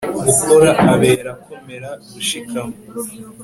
Ukora 0.31 0.69
abera 0.93 1.31
akomera 1.35 1.89
gushikama 2.11 2.75